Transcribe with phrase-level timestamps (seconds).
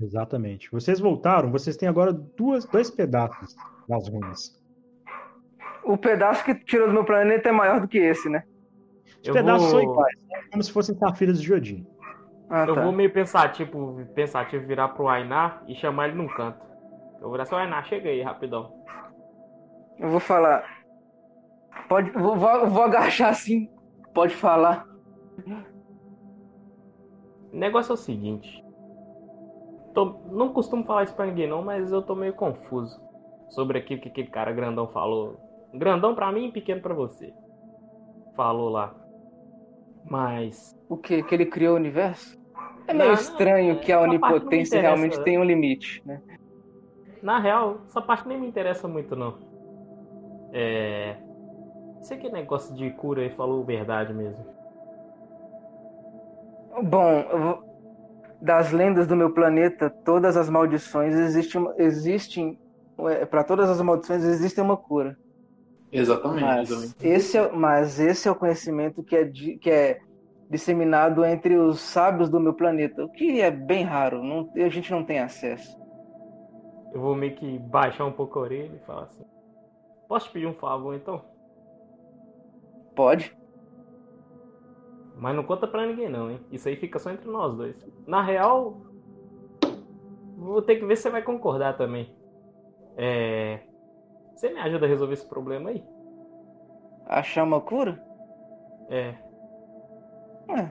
[0.00, 0.70] Exatamente.
[0.70, 3.56] Vocês voltaram, vocês têm agora duas, dois pedaços
[3.88, 4.56] das runas.
[5.84, 8.44] O pedaço que tirou do meu planeta é maior do que esse, né?
[9.22, 9.80] Os pedaços vou...
[9.80, 10.42] são iguais, né?
[10.52, 11.86] como se fossem safiras de Jodin.
[12.48, 12.82] Ah, eu tá.
[12.82, 16.64] vou meio pensativo, pensativo virar pro Ainar e chamar ele num canto.
[17.16, 18.72] Eu vou virar só Ainar, chega aí, rapidão.
[19.98, 20.64] Eu vou falar.
[21.88, 22.10] Pode.
[22.12, 23.68] Vou, vou, vou agachar assim.
[24.14, 24.86] Pode falar.
[27.52, 28.64] O negócio é o seguinte.
[29.98, 33.02] Tô, não costumo falar isso pra ninguém não, mas eu tô meio confuso
[33.48, 35.40] sobre aquilo que aquele cara grandão falou.
[35.74, 37.34] Grandão pra mim e pequeno pra você.
[38.36, 38.94] Falou lá.
[40.04, 40.70] Mas.
[40.88, 41.20] O que?
[41.24, 42.38] Que ele criou o universo?
[42.86, 46.22] É meio não, estranho não, que a onipotência realmente tem um limite, né?
[47.20, 49.36] Na real, essa parte nem me interessa muito, não.
[50.52, 51.16] É.
[52.00, 54.46] Isso aqui negócio de cura aí falou verdade mesmo.
[56.84, 57.64] Bom,
[58.40, 62.58] das lendas do meu planeta, todas as maldições existem, existem
[63.06, 65.16] é, para todas as maldições existe uma cura.
[65.92, 66.42] Exatamente.
[66.42, 70.00] Mas esse é, mas esse é o conhecimento que é, que é
[70.50, 74.90] disseminado entre os sábios do meu planeta, o que é bem raro, não, a gente
[74.90, 75.78] não tem acesso.
[76.92, 79.24] Eu vou meio que baixar um pouco a orelha e falar assim:
[80.08, 81.22] Posso te pedir um favor então?
[82.96, 83.36] Pode.
[85.18, 86.40] Mas não conta pra ninguém não, hein?
[86.50, 87.76] Isso aí fica só entre nós dois.
[88.06, 88.80] Na real,
[90.36, 92.14] vou ter que ver se você vai concordar também.
[92.96, 93.60] É.
[94.34, 95.84] Você me ajuda a resolver esse problema aí?
[97.06, 98.00] Achar uma cura?
[98.88, 99.14] É.
[100.48, 100.70] É.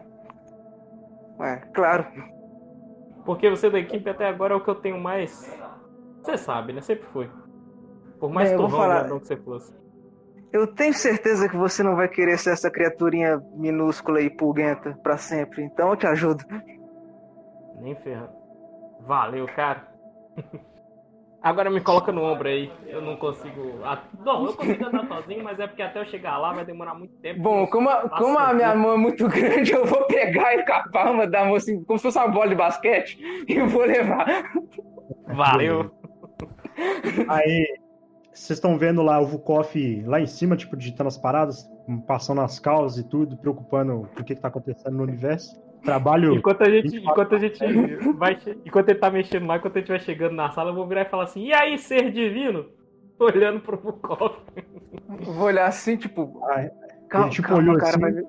[1.40, 2.06] É, claro.
[3.26, 5.54] Porque você da equipe até agora é o que eu tenho mais.
[6.24, 6.82] Você sabe, né?
[6.82, 7.30] Sempre foi.
[8.20, 9.04] Por mais Bem, turrão falar...
[9.04, 9.74] que você fosse.
[10.58, 15.16] Eu tenho certeza que você não vai querer ser essa criaturinha minúscula e pulguenta para
[15.16, 15.62] sempre.
[15.64, 16.44] Então eu te ajudo.
[17.80, 18.32] Nem ferrando.
[19.02, 19.88] Valeu, cara.
[21.44, 22.72] Agora me coloca no ombro aí.
[22.88, 23.80] Eu não consigo.
[24.14, 27.16] Bom, eu consigo andar sozinho, mas é porque até eu chegar lá vai demorar muito
[27.18, 27.40] tempo.
[27.40, 30.74] Bom, como a, como a minha mão é muito grande, eu vou pegar e com
[30.74, 34.26] a palma da mão assim, como se fosse uma bola de basquete, e vou levar.
[35.28, 35.92] Valeu.
[37.30, 37.77] Aí,
[38.38, 39.76] vocês estão vendo lá o Vukov
[40.06, 41.70] lá em cima, tipo, digitando as paradas,
[42.06, 45.60] passando as causas e tudo, preocupando com o que, está acontecendo no universo.
[45.84, 46.36] Trabalho.
[46.36, 47.60] Enquanto a gente, enquanto a gente
[48.16, 50.88] vai, enquanto ele tá mexendo lá, enquanto a gente vai chegando na sala, eu vou
[50.88, 52.66] virar e falar assim: "E aí, ser divino?"
[53.20, 54.38] Olhando pro Vukov.
[55.20, 56.70] Vou olhar assim, tipo, ah,
[57.10, 58.28] calma, tipo, calma, olhou cara, assim,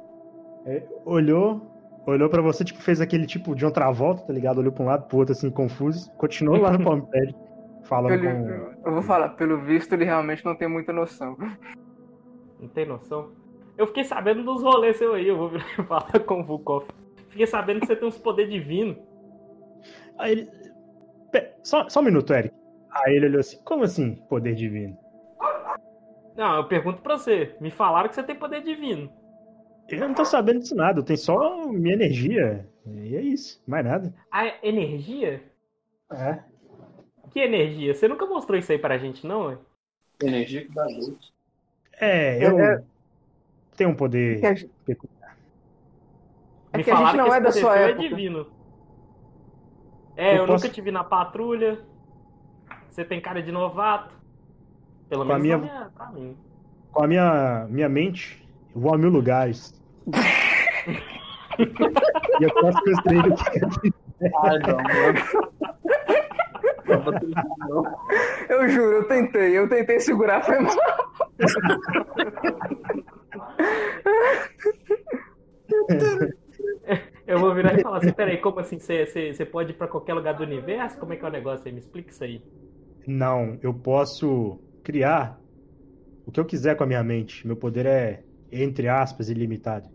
[0.67, 1.63] é, olhou,
[2.07, 4.59] olhou para você, tipo, fez aquele tipo de outra volta, tá ligado?
[4.59, 7.35] Olhou para um lado, pro outro assim confuso, continuou lá no Palmped,
[7.89, 11.37] falando pelo, com Eu vou falar, pelo visto ele realmente não tem muita noção.
[12.61, 13.33] Não tem noção?
[13.77, 15.51] Eu fiquei sabendo dos rolês seu aí, eu vou
[15.89, 16.87] falar com o Vukov.
[17.31, 18.97] Fiquei sabendo que você tem uns poderes divinos.
[20.19, 20.51] Aí ele.
[21.63, 22.55] Só, só um minuto, Eric.
[22.91, 24.97] Aí ele olhou assim: como assim, poder divino?
[26.37, 27.57] Não, eu pergunto pra você.
[27.61, 29.11] Me falaram que você tem poder divino.
[29.89, 32.69] Eu não tô sabendo disso nada, eu tenho só minha energia.
[32.87, 34.15] E é isso, mais nada.
[34.31, 35.43] A energia?
[36.13, 36.43] É.
[37.31, 37.95] Que energia?
[37.95, 39.47] Você nunca mostrou isso aí pra gente, não?
[39.47, 39.59] Ué?
[40.23, 41.33] Energia que dá luz.
[42.01, 42.83] É, eu é...
[43.77, 44.41] tenho um poder
[44.85, 45.37] peculiar.
[46.73, 48.05] É que a gente não é da sua é época.
[48.05, 48.47] É divino.
[50.17, 50.65] É, eu, eu posso...
[50.65, 51.79] nunca te vi na patrulha.
[52.89, 54.15] Você tem cara de novato.
[55.09, 55.59] Pelo com menos a minha...
[55.59, 56.37] minha, pra mim.
[56.91, 59.81] Com a minha, minha mente, eu vou a mil lugares.
[61.59, 63.93] e eu posso construir o que
[64.43, 65.68] Ai, não, mano.
[68.49, 70.75] Eu juro, eu tentei, eu tentei segurar, foi mal.
[77.27, 78.79] Eu vou virar e falar assim, peraí, como assim?
[78.79, 80.99] Você pode ir pra qualquer lugar do universo?
[80.99, 81.73] Como é que é o negócio aí?
[81.73, 82.43] Me explica isso aí.
[83.07, 85.39] Não, eu posso criar
[86.27, 87.47] o que eu quiser com a minha mente.
[87.47, 89.89] Meu poder é, entre aspas, ilimitado.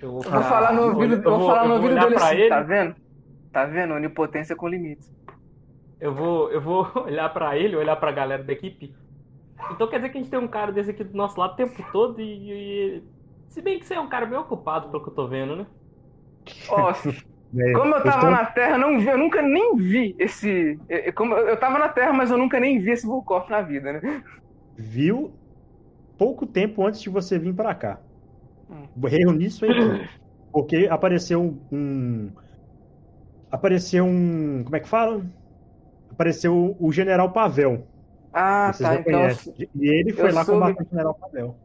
[0.00, 2.48] Eu vou, vou falar no ouvido, eu vou, vou falar no ouvido dele assim, ele.
[2.48, 2.96] tá vendo?
[3.52, 3.94] Tá vendo?
[3.94, 5.12] Onipotência com limites.
[6.00, 8.94] Eu vou, eu vou olhar para ele, olhar para a galera da equipe.
[9.70, 11.56] Então quer dizer que a gente tem um cara desse aqui do nosso lado o
[11.56, 13.02] tempo todo e, e
[13.48, 15.66] se bem que você é um cara bem ocupado, pelo que eu tô vendo, né?
[16.68, 17.12] Nossa.
[17.54, 20.78] É, como eu tava na Terra, não vi, eu nunca nem vi esse.
[21.14, 24.24] Como eu tava na Terra, mas eu nunca nem vi esse Volkov na vida, né?
[24.74, 25.34] Viu
[26.16, 28.00] pouco tempo antes de você vir para cá.
[28.70, 28.86] Hum.
[29.04, 29.70] Reunir isso aí.
[30.50, 32.30] Porque apareceu um.
[33.52, 34.64] Apareceu um.
[34.64, 35.24] Como é que fala?
[36.10, 37.90] Apareceu o General Pavel.
[38.32, 38.96] Ah, tá.
[38.96, 39.26] Então,
[39.74, 40.74] e ele foi lá soube...
[40.74, 41.60] combater o General Pavel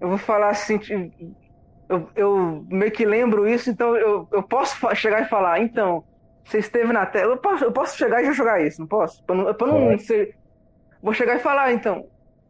[0.00, 0.78] eu vou falar assim,
[1.88, 6.04] eu, eu meio que lembro isso, então eu, eu posso chegar e falar, então,
[6.44, 7.26] você esteve na Terra.
[7.26, 9.22] Eu posso, eu posso chegar e já jogar isso, não posso?
[9.26, 10.34] Pra não, pra não ser.
[11.02, 12.04] Vou chegar e falar, então,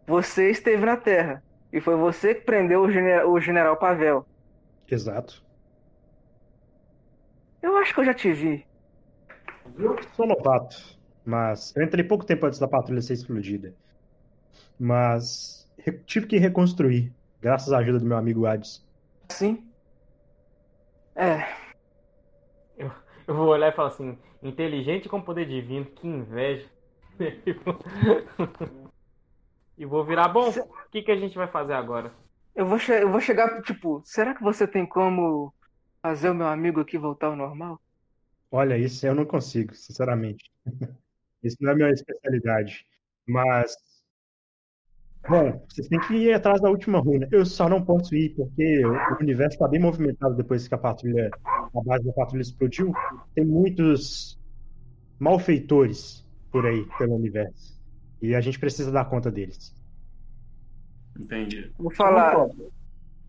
[0.06, 1.44] você esteve na Terra.
[1.72, 4.26] E foi você que prendeu o, gene- o general Pavel.
[4.86, 5.42] Exato.
[7.62, 8.66] Eu acho que eu já te vi.
[10.16, 10.76] Sou novato,
[11.24, 13.74] mas eu entrei pouco tempo antes da patrulha ser explodida.
[14.78, 15.70] Mas
[16.06, 18.84] tive que reconstruir, graças à ajuda do meu amigo Hades.
[19.30, 19.72] Sim?
[21.14, 21.46] É,
[23.26, 26.68] Eu vou olhar e falar assim, inteligente com poder divino, que inveja.
[29.78, 32.12] E vou virar, bom, o que, que a gente vai fazer agora?
[32.54, 35.52] eu vou, eu vou chegar, tipo, será que você tem como
[36.02, 37.80] fazer o meu amigo aqui voltar ao normal?
[38.50, 40.50] Olha, isso eu não consigo, sinceramente.
[41.42, 42.86] Isso não é a minha especialidade.
[43.26, 43.76] Mas,
[45.28, 47.26] bom, vocês têm que ir atrás da última runa.
[47.32, 50.78] Eu só não posso ir porque o o universo está bem movimentado depois que a
[50.78, 52.92] patrulha, a base da patrulha explodiu.
[53.34, 54.40] Tem muitos
[55.18, 57.76] malfeitores por aí pelo universo.
[58.20, 59.74] E a gente precisa dar conta deles.
[61.18, 61.72] Entendi.
[61.76, 62.46] Vou falar.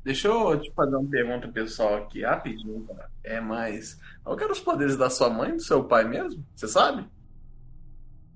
[0.03, 3.09] Deixa eu te fazer uma pergunta pessoal aqui, rapidinho, cara.
[3.23, 3.97] É mais.
[4.23, 6.45] Qual que eram os poderes da sua mãe e do seu pai mesmo?
[6.55, 7.07] Você sabe?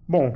[0.08, 0.34] Bom,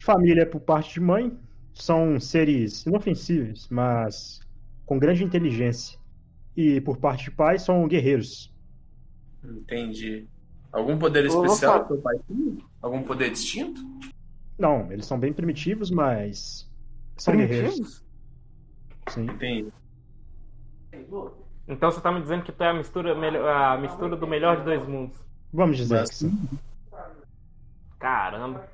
[0.00, 1.36] família por parte de mãe
[1.74, 4.40] são seres inofensivos, mas
[4.86, 5.98] com grande inteligência.
[6.56, 8.52] E por parte de pai são guerreiros.
[9.44, 10.26] Entendi.
[10.72, 11.84] Algum poder Eu especial falar.
[11.84, 12.56] que seu pai tinha?
[12.80, 13.80] Algum poder distinto?
[14.56, 16.68] Não, eles são bem primitivos, mas
[17.16, 17.74] são guerreiros.
[17.74, 18.04] Primitivos?
[19.08, 19.24] Sim.
[19.24, 19.72] Entendi.
[20.92, 24.56] Então você tá me dizendo que tu é a mistura, melhor- a mistura do melhor
[24.58, 25.18] de dois mundos.
[25.52, 26.48] Vamos dizer Mas- assim.
[27.98, 28.68] Caramba.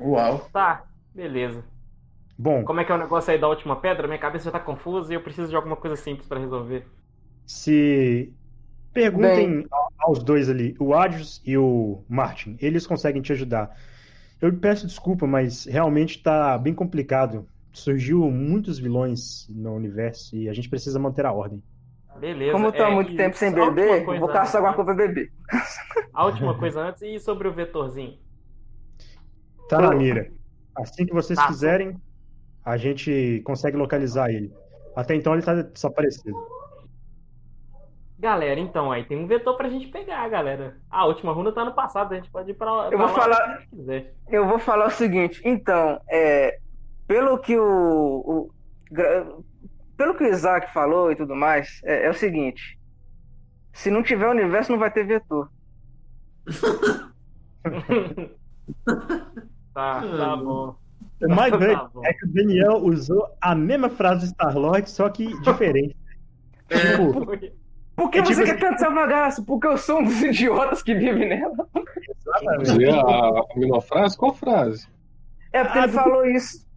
[0.00, 0.48] Uau.
[0.52, 0.84] Tá,
[1.14, 1.64] beleza.
[2.38, 4.06] Bom, Como é que é o negócio aí da última pedra?
[4.06, 6.86] Minha cabeça já tá confusa e eu preciso de alguma coisa simples pra resolver.
[7.46, 8.30] se
[8.92, 13.74] perguntem a- aos dois ali, o Adios e o Martin, eles conseguem te ajudar.
[14.40, 17.46] Eu peço desculpa, mas realmente está bem complicado.
[17.78, 21.62] Surgiu muitos vilões no universo e a gente precisa manter a ordem.
[22.18, 22.52] Beleza.
[22.52, 25.32] Como eu tô há é, muito tempo sem beber, vou caçar alguma coisa pra beber.
[26.12, 28.18] A última coisa antes, e sobre o vetorzinho?
[29.68, 30.32] Tá na mira.
[30.76, 31.46] Assim que vocês Tá.
[31.46, 31.96] quiserem,
[32.64, 34.52] a gente consegue localizar ele.
[34.96, 36.36] Até então ele tá desaparecido.
[38.18, 40.76] Galera, então, aí tem um vetor pra gente pegar, galera.
[40.90, 42.90] A última runa tá no passado, a gente pode ir pra lá.
[42.90, 43.62] Eu vou pra lá falar-.
[44.28, 46.58] Eu vou falar o seguinte, então, é,
[47.08, 48.50] pelo que o, o-
[49.96, 52.78] pelo que o Isaac falou e tudo mais, é, é o seguinte:
[53.72, 55.50] se não tiver universo, não vai ter vetor.
[59.74, 60.76] tá, tá bom.
[61.22, 62.04] O mais Tá doido bom.
[62.04, 65.96] é que o Daniel usou a mesma frase do Star-Lord, só que diferente.
[66.68, 67.24] Tipo,
[67.96, 69.42] Por que É você tipo quer assim- tanto salvagaço?
[69.44, 71.66] Porque eu sou um dos idiotas que vive nela.
[72.60, 74.16] Dizer a, a mesma frase?
[74.18, 74.86] Qual frase?
[75.50, 76.67] É porque Ah, ele do- falou isso.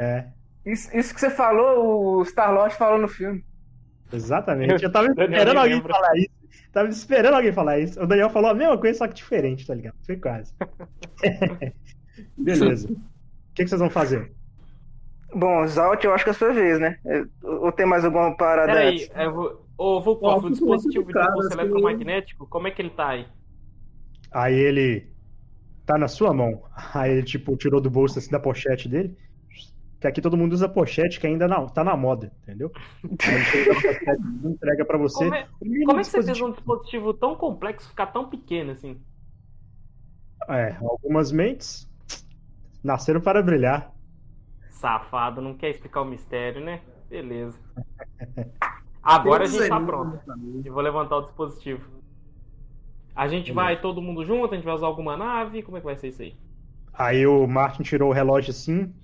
[0.00, 0.26] É,
[0.66, 0.96] isso.
[0.96, 3.44] Isso que você falou, o Star-Lord falou no filme.
[4.12, 4.82] exatamente.
[4.82, 6.30] Eu tava esperando alguém falar isso.
[6.72, 8.00] Tava esperando alguém falar isso.
[8.02, 9.96] O Daniel falou a mesma coisa, só que diferente, tá ligado?
[10.06, 10.52] Foi quase.
[12.36, 12.88] Beleza.
[12.90, 12.96] O
[13.54, 14.32] que, que vocês vão fazer?
[15.34, 16.98] Bom, Zalt, eu acho que é a sua vez, né?
[17.06, 19.10] É, Ou tem mais alguma parada Peraí, antes?
[19.16, 19.66] eu vou.
[19.78, 23.26] Ô, Ó, o dispositivo de impulso assim- eletromagnético, como é que ele tá aí?
[24.32, 25.10] Aí ele
[25.86, 26.62] tá na sua mão.
[26.94, 29.16] Aí ele, tipo, tirou do bolso assim, da pochete dele.
[30.00, 32.72] Que aqui todo mundo usa pochete, que ainda não, tá na moda, entendeu?
[33.04, 35.24] A entrega pra você.
[35.24, 35.48] Como é,
[35.84, 38.98] como é que você fez um dispositivo tão complexo ficar tão pequeno assim?
[40.48, 41.86] É, algumas mentes
[42.82, 43.92] nasceram para brilhar.
[44.70, 46.80] Safado, não quer explicar o mistério, né?
[47.10, 47.58] Beleza.
[49.02, 50.18] Agora a gente tá pronto.
[50.64, 51.86] Eu vou levantar o dispositivo.
[53.14, 54.54] A gente vai todo mundo junto?
[54.54, 55.62] A gente vai usar alguma nave?
[55.62, 56.34] Como é que vai ser isso aí?
[56.92, 58.94] Aí o Martin tirou o relógio assim.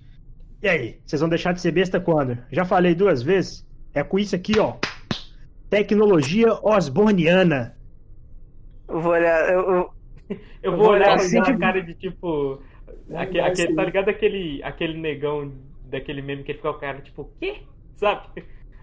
[0.62, 2.38] E aí, vocês vão deixar de ser besta quando?
[2.50, 3.66] Já falei duas vezes.
[3.94, 4.74] É com isso aqui, ó.
[5.70, 7.76] Tecnologia osborniana.
[8.88, 9.52] Eu vou olhar.
[9.52, 9.90] Eu, eu-
[10.62, 12.60] Eu vou vou olhar olhar assim assim, com a cara de tipo.
[13.14, 13.74] aque- vai aquele, ser.
[13.74, 15.52] tá ligado aquele, aquele negão
[15.84, 17.58] daquele meme que ele fica com a cara tipo, o quê?
[17.96, 18.26] Sabe?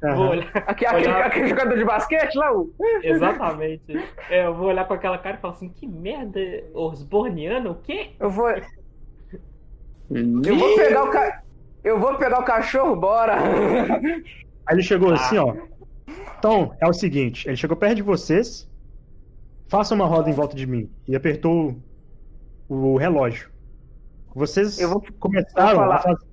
[0.02, 0.30] Vou Aham.
[0.32, 0.48] olhar.
[0.56, 2.74] aquele, aquele, olhar- aquele jogador de basquete lá, o.
[3.04, 3.98] Exatamente.
[4.30, 6.40] É, eu vou olhar com aquela cara e falar assim, que merda,
[6.74, 8.12] Osborniano, o quê?
[8.20, 8.48] Eu vou.
[10.10, 11.42] Eu vou pegar o ca...
[11.84, 13.36] Eu vou pegar o cachorro, bora!
[14.66, 15.16] Aí ele chegou Ah.
[15.16, 15.56] assim, ó.
[16.40, 18.70] Então, é o seguinte, ele chegou perto de vocês.
[19.68, 20.90] Faça uma roda em volta de mim.
[21.08, 21.76] E apertou
[22.70, 23.50] o, o relógio.
[24.36, 26.26] Vocês Eu vou- começaram vou a fazer.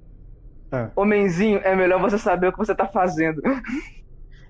[0.72, 3.42] Ah, Homenzinho, é melhor você saber o que você tá fazendo.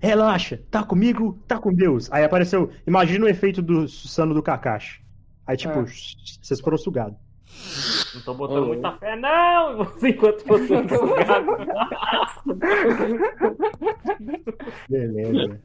[0.00, 2.11] relaxa, tá comigo, tá com Deus.
[2.12, 5.02] Aí apareceu, imagina o efeito do Susano do Kakashi.
[5.47, 5.85] Aí, tipo, É.
[6.42, 7.19] vocês foram sugados.
[8.14, 9.83] Não tô botando muita fé, não!
[10.02, 11.47] Enquanto você sugado.
[14.88, 15.62] Beleza.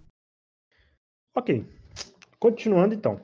[1.36, 1.66] ok.
[2.40, 3.20] Continuando então.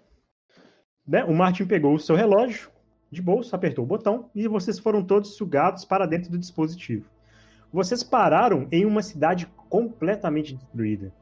[1.07, 2.69] Né, O Martin pegou o seu relógio
[3.11, 7.05] de bolsa, apertou o botão e vocês foram todos sugados para dentro do dispositivo.
[7.71, 11.13] Vocês pararam em uma cidade completamente destruída.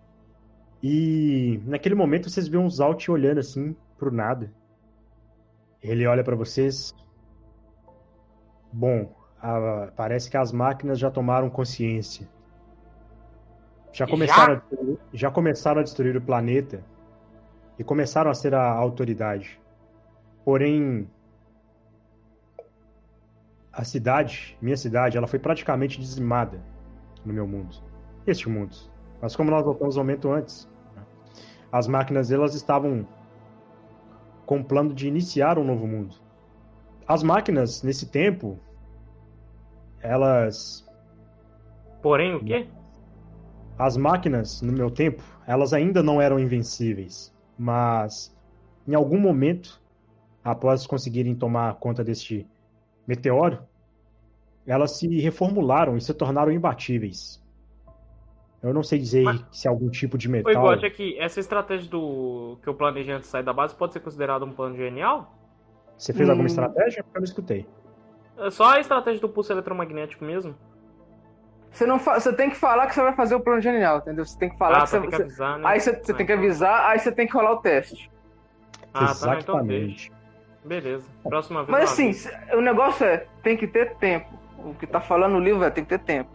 [0.82, 4.52] E naquele momento vocês veem um Zalt olhando assim pro nada.
[5.82, 6.94] Ele olha para vocês.
[8.72, 12.28] Bom, a- parece que as máquinas já tomaram consciência.
[13.92, 16.84] Já começaram, A, destruir- já começaram a destruir o planeta
[17.78, 19.60] e começaram a ser a autoridade.
[20.46, 21.10] Porém,
[23.74, 26.60] a cidade, minha cidade, ela foi praticamente dizimada
[27.26, 27.76] no meu mundo.
[28.28, 28.76] Este mundo.
[29.22, 31.02] Mas como nós voltamos ao momento antes, né,
[31.72, 33.08] as máquinas elas estavam
[34.46, 36.16] com o plano de iniciar um novo mundo.
[37.10, 38.60] As máquinas nesse tempo,
[40.00, 40.88] elas
[42.04, 42.68] Porém, o quê?
[43.80, 48.32] As máquinas, no meu tempo, elas ainda não eram invencíveis, mas
[48.88, 49.82] em algum momento,
[50.44, 52.48] após conseguirem tomar conta deste
[53.08, 53.58] meteoro,
[54.68, 57.44] elas se reformularam e se tornaram imbatíveis.
[58.62, 60.62] Eu não sei dizer Mas- se é algum tipo de Oi, metal.
[60.62, 63.94] God, é que essa estratégia do que eu planejei antes de sair da base pode
[63.94, 65.39] ser considerada um plano genial?
[66.00, 66.48] Você fez alguma Hum.
[66.48, 67.06] estratégia?
[67.14, 67.68] Eu não escutei.
[68.38, 70.56] É só a estratégia do pulso eletromagnético mesmo?
[71.72, 74.26] Você, não fa- você tem que falar que você vai fazer o plano genial, entendeu?
[74.26, 75.68] Você tem que falar ah, que você, tá, tem que você- avisar, né?
[75.68, 78.10] Aí você, você Ah, tem que então- avisar, aí você tem que rolar o teste.
[78.94, 79.56] Ah, tá, não, então.
[79.56, 80.12] Exatamente.
[80.66, 81.06] Beleza.
[81.24, 81.70] Próxima vez.
[81.70, 84.28] Mas assim, se- o negócio é, tem que ter tempo.
[84.58, 86.32] O que tá falando no livro é, tem que ter tempo.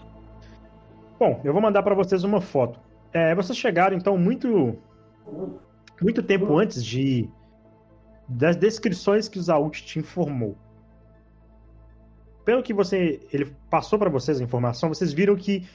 [1.19, 2.79] Bom, eu vou mandar para vocês uma foto.
[3.13, 4.79] É, vocês chegaram então muito
[6.03, 7.29] muito tempo antes de
[8.29, 10.57] das descrições que o Zaut te informou.
[12.45, 15.69] Pelo que você ele passou para vocês a informação, vocês viram que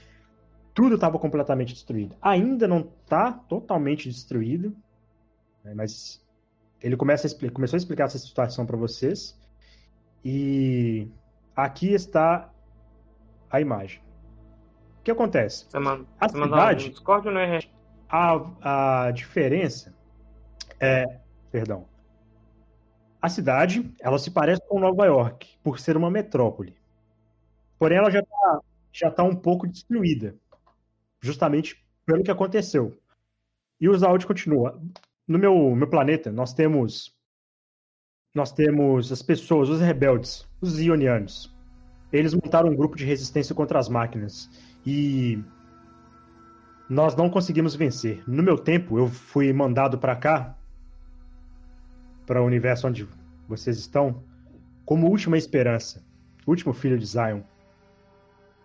[0.74, 2.16] tudo estava completamente destruído.
[2.22, 4.76] Ainda não está totalmente destruído,
[5.64, 6.24] né, mas
[6.82, 9.38] ele começa a começou a explicar essa situação para vocês.
[10.24, 11.08] E
[11.56, 12.52] aqui está
[13.50, 14.02] a imagem.
[15.00, 15.66] O que acontece?
[15.70, 17.70] Você manda, A você cidade, Discord ou no RH?
[18.10, 19.94] a, a diferença
[20.80, 21.06] é,
[21.52, 21.86] perdão,
[23.22, 26.76] a cidade, ela se parece com Nova York por ser uma metrópole.
[27.78, 28.60] Porém, ela já está
[28.92, 30.36] já tá um pouco destruída,
[31.22, 32.98] justamente pelo que aconteceu.
[33.80, 34.82] E o Zaud continua.
[35.28, 37.16] No meu, meu planeta, nós temos
[38.34, 41.56] nós temos as pessoas, os rebeldes, os ionianos.
[42.12, 44.50] Eles montaram um grupo de resistência contra as máquinas
[44.86, 45.44] e
[46.90, 48.24] nós não conseguimos vencer.
[48.28, 50.58] No meu tempo, eu fui mandado para cá,
[52.30, 53.10] para o universo onde
[53.48, 54.24] vocês estão,
[54.86, 56.06] como última esperança,
[56.46, 57.42] último filho de Zion.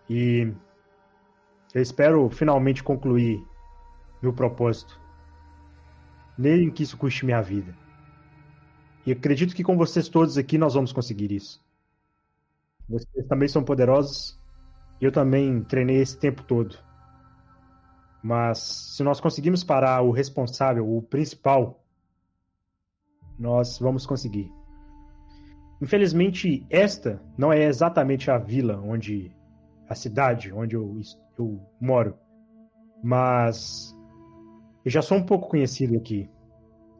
[0.07, 0.53] E
[1.73, 3.43] eu espero finalmente concluir
[4.21, 5.01] meu propósito,
[6.37, 7.75] nem que isso custe minha vida.
[9.03, 11.59] E acredito que com vocês todos aqui nós vamos conseguir isso.
[12.87, 14.39] Vocês também são poderosos
[15.01, 16.77] e eu também treinei esse tempo todo.
[18.21, 18.59] Mas
[18.95, 21.83] se nós conseguirmos parar o responsável, o principal,
[23.37, 24.51] nós vamos conseguir.
[25.81, 29.35] Infelizmente, esta não é exatamente a vila onde
[29.89, 30.99] a cidade onde eu,
[31.37, 32.15] eu moro,
[33.03, 33.95] mas
[34.83, 36.29] eu já sou um pouco conhecido aqui.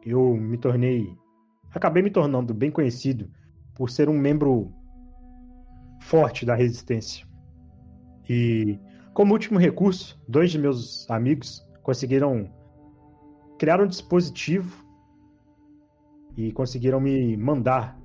[0.05, 1.07] Eu me tornei,
[1.73, 3.29] acabei me tornando bem conhecido
[3.73, 4.71] por ser um membro
[6.01, 7.25] forte da resistência.
[8.29, 8.79] E
[9.13, 12.51] como último recurso, dois de meus amigos conseguiram
[13.57, 14.84] criar um dispositivo
[16.37, 17.97] e conseguiram me mandar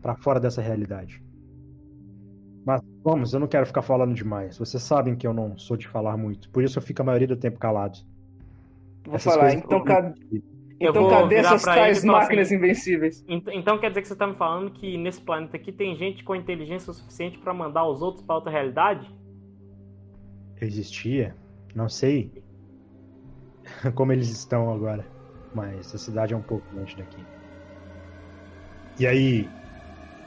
[0.00, 1.22] para fora dessa realidade.
[2.64, 4.58] Mas vamos, eu não quero ficar falando demais.
[4.58, 7.28] Vocês sabem que eu não sou de falar muito, por isso eu fico a maioria
[7.28, 7.98] do tempo calado.
[9.04, 10.12] Vou Essas falar, então, ca-
[10.80, 13.24] então vou cadê essas tais falar máquinas assim, invencíveis?
[13.26, 16.22] Ent- Então quer dizer que você tá me falando que nesse planeta aqui tem gente
[16.22, 19.08] com inteligência suficiente pra mandar os outros pra outra realidade?
[20.60, 21.36] Existia,
[21.74, 22.32] não sei
[23.94, 25.10] como eles estão agora,
[25.52, 27.28] mas a cidade é um pouco longe daqui.
[28.98, 29.48] E aí,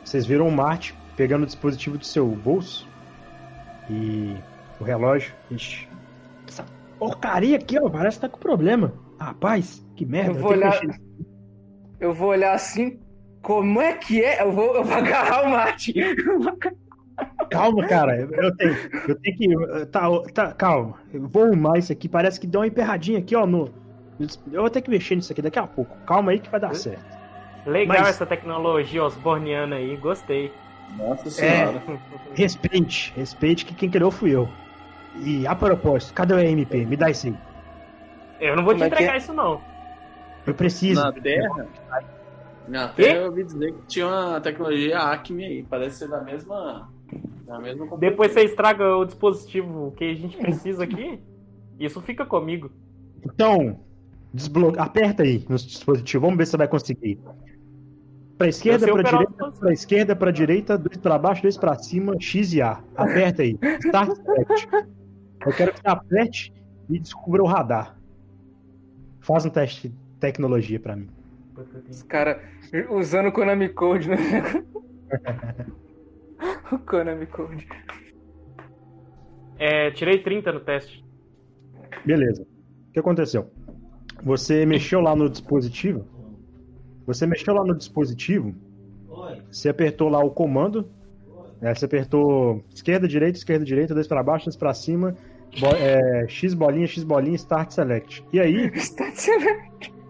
[0.04, 2.88] vocês viram o Marte pegando o dispositivo do seu bolso
[3.90, 4.36] e
[4.80, 5.34] o relógio.
[5.50, 5.88] Ixi,
[6.48, 6.66] essa
[6.98, 8.94] porcaria aqui, ó, parece que tá com problema.
[9.20, 10.32] Rapaz, que merda.
[10.32, 10.82] Eu eu vou que olhar-
[12.00, 13.00] Eu vou olhar assim,
[13.42, 14.42] como é que é?
[14.42, 15.94] Eu vou, eu vou agarrar o Mate.
[17.52, 18.16] Calma, cara.
[18.22, 18.76] Eu tenho,
[19.08, 19.86] eu tenho que.
[19.88, 20.96] Tá, tá, calma.
[21.14, 22.08] Eu vou arrumar isso aqui.
[22.10, 23.46] Parece que deu uma emperradinha aqui, ó.
[23.46, 23.70] No,
[24.52, 25.96] eu vou ter que mexer nisso aqui daqui a pouco.
[26.06, 27.21] Calma aí que vai dar certo.
[27.66, 30.52] Legal Mas- essa tecnologia osborniana aí, gostei.
[30.98, 31.82] Nossa senhora.
[32.34, 34.50] Respeite, respeite que quem criou fui eu.
[35.24, 36.86] E a propósito, cadê o EMP?
[36.86, 37.36] Me dá isso aí.
[38.40, 39.18] Eu não vou te Como é que entregar é?
[39.18, 39.62] isso, não.
[40.48, 41.02] Eu preciso.
[41.02, 41.68] Na Terra?
[42.68, 42.88] Na?
[42.90, 45.64] Terra eu ouvi dizer que tinha uma tecnologia Acme aí.
[45.64, 46.90] Parece ser da mesma.
[47.46, 47.98] Da mesma.
[47.98, 51.20] Depois você estraga o dispositivo que a gente precisa aqui.
[51.80, 52.72] Isso fica comigo.
[53.24, 53.80] Então,
[54.34, 54.80] desbloque...
[54.80, 56.26] aperta aí no dispositivo.
[56.26, 57.20] Vamos ver se você vai conseguir.
[58.38, 62.54] Pra esquerda, operar direita, pra esquerda, pra direita, dois pra baixo, dois pra cima, X
[62.54, 62.82] e A.
[62.96, 63.58] Aperta aí.
[63.86, 64.68] Start select.
[65.46, 66.54] Eu quero que você aperte
[66.90, 67.96] e descubra o radar.
[69.20, 71.10] Faz um teste de tecnologia pra mim.
[71.88, 72.42] Os caras
[72.90, 74.18] usando o Konami Code, né?
[76.72, 77.68] o Konami Code.
[79.60, 81.06] É, tirei 30 no teste.
[82.04, 82.42] Beleza.
[82.42, 83.52] O que aconteceu?
[84.24, 86.06] Você mexeu lá no dispositivo.
[87.08, 88.54] Você mexeu lá no dispositivo.
[89.50, 90.88] Você apertou lá o comando.
[91.62, 95.16] né, você apertou esquerda, direita, esquerda, direita, dois pra baixo, dois pra cima.
[95.60, 98.24] bo- é, X bolinha, X bolinha, Start Select.
[98.32, 99.46] E aí, Está sendo-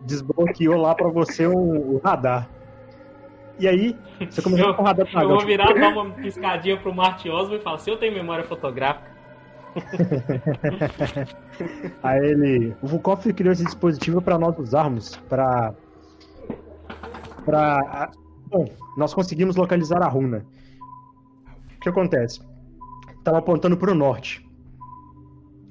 [0.05, 2.49] desbloqueou lá pra você o, o radar.
[3.59, 3.95] E aí,
[4.29, 5.29] você começou Eu- com o radar Eu dragão.
[5.29, 8.43] vou tipo, virar, dar uma piscadinha pro Marte Osmo e falar: se eu tenho memória
[8.43, 9.10] fotográfica.
[12.03, 12.75] Aí ele.
[12.81, 15.73] O Vukov criou esse dispositivo para nós usarmos para.
[17.45, 18.11] Para.
[18.47, 18.65] Bom,
[18.97, 20.45] nós conseguimos localizar a runa.
[21.77, 22.41] O que acontece?
[23.23, 24.47] Tava apontando para o norte.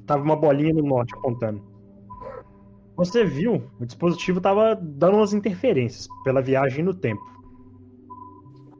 [0.06, 1.62] Tava uma bolinha no norte apontando.
[2.96, 3.62] Você viu?
[3.78, 7.22] O dispositivo tava dando umas interferências pela viagem no tempo.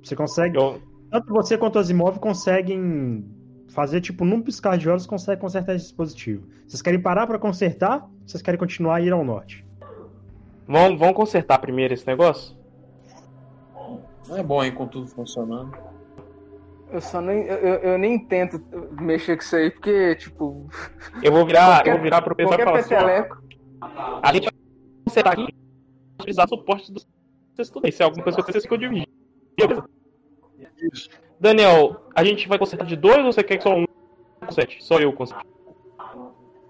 [0.03, 0.57] Você consegue.
[0.57, 3.25] Eu, Tanto você quanto o Asimov conseguem
[3.71, 6.47] fazer, tipo, num piscar de olhos, consegue consertar esse dispositivo.
[6.67, 8.03] Vocês querem parar pra consertar?
[8.03, 9.65] ou Vocês querem continuar a ir ao norte?
[10.67, 12.57] vamos, vamos consertar primeiro esse negócio?
[14.29, 15.77] Não é bom, hein, com tudo funcionando.
[16.93, 17.45] Eu só nem.
[17.45, 18.61] Eu, eu- nem tento
[19.01, 20.69] mexer com isso aí, porque, tipo.
[21.23, 23.43] Eu vou virar, qualquer- eu vou virar pro pessoal e falar assim: ó, peteleco.
[24.23, 24.53] a gente vai
[25.05, 25.49] consertar aqui,
[26.19, 27.01] precisar suporte do
[27.55, 27.91] vocês tudo.
[27.93, 29.09] Se é alguma coisa que acontecer, que eu dividir.
[29.57, 29.85] Beleza.
[31.39, 33.87] Daniel, a gente vai consertar de dois ou você quer que só um
[34.45, 34.83] conserte?
[34.85, 35.47] Só eu conserte.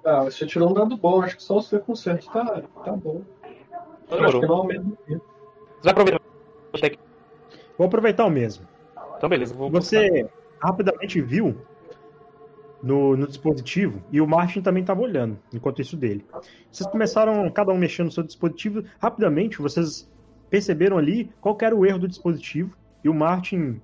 [0.04, 3.22] Ah, você tirou um dado bom, acho que só o seu conserto tá, tá bom.
[4.10, 4.64] Acho Demorou.
[4.64, 4.96] muito.
[5.06, 6.20] Você vai aproveitar.
[7.76, 8.66] Vou aproveitar o mesmo.
[9.16, 9.54] Então, beleza.
[9.54, 11.56] Vou Você rapidamente viu
[12.82, 16.24] no, no dispositivo e o Martin também estava olhando enquanto isso dele.
[16.70, 18.84] Vocês começaram, cada um mexendo no seu dispositivo.
[18.98, 20.10] Rapidamente, vocês
[20.48, 22.74] perceberam ali qual que era o erro do dispositivo.
[23.04, 23.80] E o Martin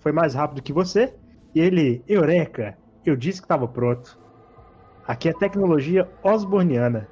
[0.00, 1.14] foi mais rápido que você.
[1.54, 4.18] E ele, Eureka, eu disse que estava pronto.
[5.06, 7.08] Aqui é tecnologia osborniana.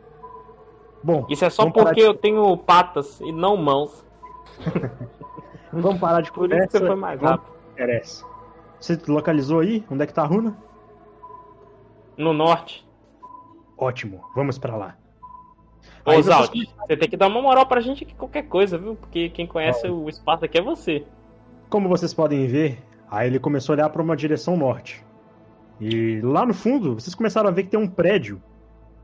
[1.02, 4.04] Bom, Isso é só porque de- eu tenho patas e não mãos.
[5.72, 6.78] vamos parar de Por isso que conversa.
[6.78, 7.52] você foi mais rápido.
[7.72, 8.24] interessa.
[8.80, 9.84] Você localizou aí?
[9.90, 10.56] Onde é que tá a runa?
[12.16, 12.86] No norte.
[13.78, 14.96] Ótimo, vamos pra lá.
[16.04, 16.50] Ô, Zalt,
[16.86, 18.94] você tem que dar uma moral pra gente aqui qualquer coisa, viu?
[18.96, 21.04] Porque quem conhece o espaço aqui é você.
[21.68, 22.78] Como vocês podem ver,
[23.10, 25.04] aí ele começou a olhar para uma direção norte.
[25.80, 28.42] E lá no fundo, vocês começaram a ver que tem um prédio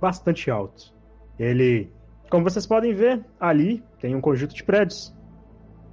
[0.01, 0.94] bastante alto.
[1.38, 1.90] Ele,
[2.31, 5.14] como vocês podem ver, ali tem um conjunto de prédios.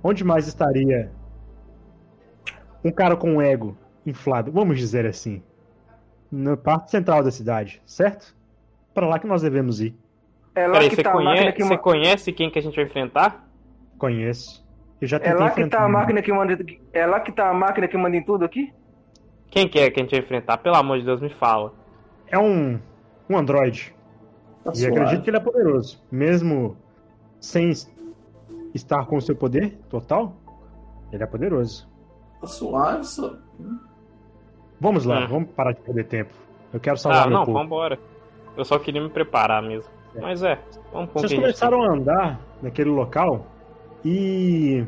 [0.04, 1.12] Onde mais estaria
[2.84, 5.44] um cara com um ego inflado, vamos dizer assim,
[6.32, 8.36] na parte central da cidade, certo?
[8.94, 9.94] Para lá que nós devemos ir.
[10.56, 12.86] É lá Peraí, que você, tá conhece, que você conhece quem que a gente vai
[12.86, 13.48] enfrentar?
[13.98, 14.66] Conheço.
[15.02, 16.58] Eu já É lá que tá a máquina que manda.
[16.92, 18.74] É lá que tá a máquina que manda em tudo aqui?
[19.50, 20.58] Quem que é que a gente vai enfrentar?
[20.58, 21.74] Pelo amor de Deus, me fala.
[22.28, 22.80] É um,
[23.30, 23.96] um androide.
[24.64, 24.94] Tá E suave.
[25.00, 26.04] acredito que ele é poderoso.
[26.12, 26.76] Mesmo
[27.40, 27.90] sem es-
[28.76, 30.36] estar com o seu poder total,
[31.12, 31.88] ele é poderoso.
[32.42, 33.34] Tá suave, só.
[34.80, 35.28] Vamos lá, Hum.
[35.28, 36.34] vamos parar de perder tempo.
[36.74, 37.58] Eu quero salvar Ah, meu não, povo.
[37.58, 37.98] vambora.
[38.56, 39.90] Eu só queria me preparar mesmo.
[40.16, 40.22] É.
[40.22, 40.60] Mas é,
[40.92, 43.46] vamos Vocês começaram a andar naquele local
[44.04, 44.86] e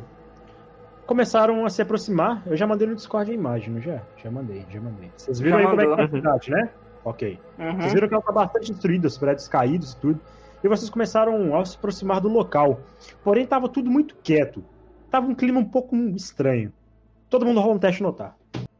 [1.05, 2.43] começaram a se aproximar.
[2.45, 4.01] Eu já mandei no Discord a imagem, não já?
[4.17, 5.11] Já mandei, já mandei.
[5.17, 6.19] Vocês viram Já aí como é que tá a mandou.
[6.19, 6.69] cidade, né?
[7.03, 7.39] Ok.
[7.57, 7.77] Uhum.
[7.77, 10.19] Vocês viram que ela tá bastante destruída, os prédios caídos e tudo.
[10.63, 12.81] E vocês começaram a se aproximar do local.
[13.23, 14.63] Porém, tava tudo muito quieto.
[15.09, 16.71] Tava um clima um pouco estranho.
[17.29, 18.37] Todo mundo rola um teste notar.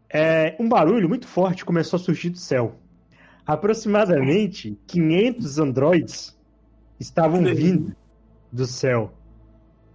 [0.10, 2.76] É, um barulho muito forte começou a surgir do céu.
[3.46, 6.38] Aproximadamente 500 androides
[7.00, 7.96] estavam vindo
[8.52, 9.12] do céu.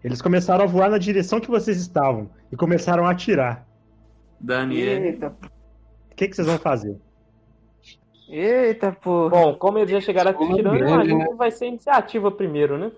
[0.06, 3.66] Eles começaram a voar na direção que vocês estavam e começaram a atirar.
[4.38, 5.02] Daniel.
[5.02, 5.36] Eita.
[6.14, 6.96] que, que vocês vão fazer?
[8.28, 9.28] Eita, pô.
[9.28, 11.26] Bom, como eles já chegaram atirando, imagino né?
[11.26, 12.92] que vai ser iniciativa primeiro, né?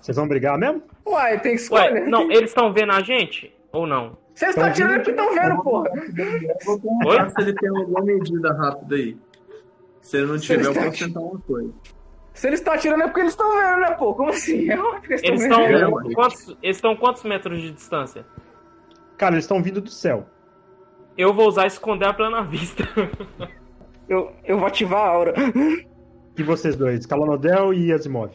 [0.00, 0.84] Vocês vão brigar mesmo?
[1.04, 2.02] Uai, tem que escolher.
[2.02, 3.52] Ué, não, eles estão vendo a gente?
[3.72, 4.16] Ou não?
[4.32, 5.90] Vocês estão atirando porque estão vendo, porra.
[5.96, 9.18] Eu vou se ele tem alguma medida rápida aí.
[10.00, 11.72] Se ele não tiver, eu posso tentar uma coisa.
[12.36, 14.14] Se eles estão atirando é porque eles estão vendo, né, pô?
[14.14, 14.68] Como assim?
[14.70, 18.26] É óbvio que eles estão quantos, eles estão quantos metros de distância?
[19.16, 20.26] Cara, eles estão vindo do céu.
[21.16, 22.84] Eu vou usar esconder a plena vista.
[24.08, 25.34] Eu, eu vou ativar a aura.
[26.38, 28.30] E vocês dois, Calanodel e Asimov.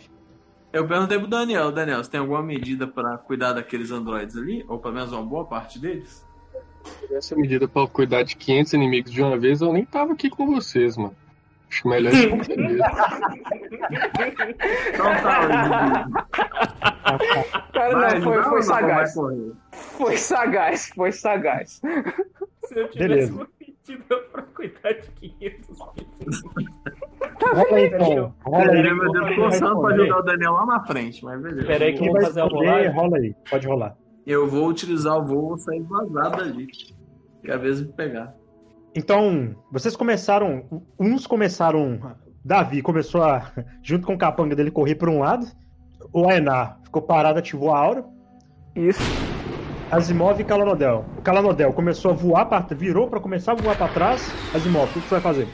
[0.73, 4.65] Eu perguntei pro Daniel, Daniel, você tem alguma medida pra cuidar daqueles androides ali?
[4.67, 6.27] Ou pelo menos uma boa parte deles?
[7.09, 10.45] Essa medida pra cuidar de 500 inimigos de uma vez, eu nem tava aqui com
[10.45, 11.15] vocês, mano.
[11.71, 12.79] Acho melhor esconder.
[14.93, 16.05] Então tá,
[17.73, 19.13] Cara, vai, não, foi, vai foi não sagaz.
[19.71, 21.81] Foi sagaz, foi sagaz.
[22.65, 23.34] Se eu tivesse Beleza.
[23.34, 28.34] uma medida pra cuidar de 500 Rola aí, então.
[28.45, 28.69] Rola aí.
[28.69, 31.67] Peraí, meu tô coçando pra jogar o Daniel lá na frente, mas beleza.
[31.67, 32.91] Pera aí que eu vai vou fazer a rolagem.
[32.91, 33.36] rola aí.
[33.49, 33.97] Pode rolar.
[34.27, 36.67] Eu vou utilizar o voo, vou sair vazado dali.
[37.43, 38.36] Que a vez me pegar.
[38.95, 40.84] Então, vocês começaram.
[40.99, 42.15] Uns começaram.
[42.43, 43.51] Davi começou a,
[43.82, 45.47] junto com o capanga dele, correr por um lado.
[46.12, 48.06] O Aenar ficou parado, ativou a aura.
[48.75, 49.01] Isso.
[49.91, 51.06] Asimov e Calanodel.
[51.17, 54.30] O Calanodel começou a voar, pra, virou pra começar a voar pra trás.
[54.54, 55.47] Asimov, o que você vai fazer?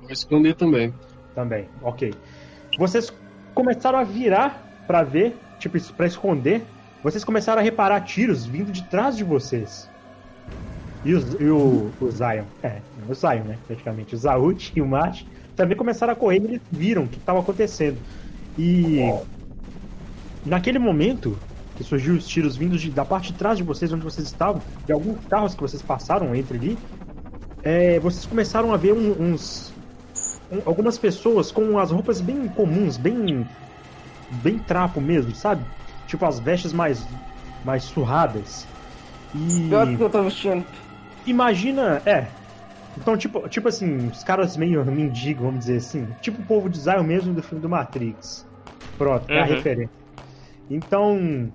[0.00, 0.94] Vou esconder também.
[1.34, 2.12] Também, ok.
[2.78, 3.12] Vocês
[3.54, 6.62] começaram a virar pra ver, tipo, pra esconder.
[7.02, 9.90] Vocês começaram a reparar tiros vindo de trás de vocês.
[11.02, 14.14] E, e o, o Zion, é, o Zion, né, praticamente.
[14.14, 17.40] O Zaut e o Mate também começaram a correr e eles viram o que estava
[17.40, 18.02] acontecendo.
[18.56, 19.20] E
[20.44, 24.04] naquele momento que surgiu os tiros vindos de- da parte de trás de vocês, onde
[24.04, 26.84] vocês estavam, de alguns carros que vocês passaram entre ali,
[27.62, 29.78] é, vocês começaram a ver um- uns,
[30.50, 33.50] um- algumas pessoas com as roupas bem comuns, bem
[34.30, 35.66] bem trapo mesmo, sabe?
[36.06, 37.06] Tipo as vestes mais
[37.62, 38.70] mais surradas.
[39.34, 40.66] E Pior do que eu tô vestindo.
[41.26, 42.26] Imagina, é.
[42.98, 46.78] Então tipo, tipo assim, os caras meio mendigo, vamos dizer assim, tipo o povo de
[46.80, 48.46] Zion mesmo do filme do Matrix.
[48.98, 49.48] Pronto, é a Uhum.
[49.54, 49.90] referência.
[50.68, 51.52] Então,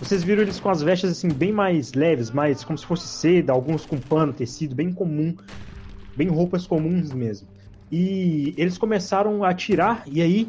[0.00, 3.52] vocês viram eles com as vestes assim bem mais leves, mais como se fosse seda,
[3.52, 5.34] alguns com pano, tecido, bem comum,
[6.16, 7.48] bem roupas comuns mesmo.
[7.90, 10.48] E eles começaram a atirar e aí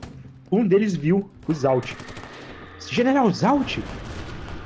[0.51, 1.93] um deles viu o Zalt.
[2.89, 3.77] General Zalt,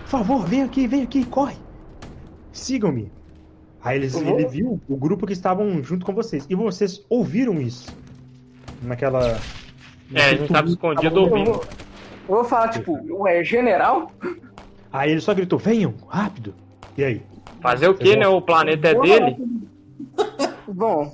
[0.03, 1.55] por favor, vem aqui, vem aqui, corre.
[2.51, 3.11] Sigam-me.
[3.83, 4.39] Aí eles, Uhum.
[4.39, 6.45] ele viu o grupo que estavam junto com vocês.
[6.49, 7.93] E vocês ouviram isso.
[8.81, 9.37] Naquela.
[10.13, 11.51] É, a gente tava escondido Eu ouvindo.
[11.53, 11.63] vou,
[12.29, 14.11] eu vou falar, tipo, ué, general?
[14.91, 16.53] Aí ele só gritou: venham, rápido.
[16.97, 17.21] E aí?
[17.61, 18.27] Fazer o que, né?
[18.27, 19.37] O planeta é dele.
[20.67, 21.13] Bom,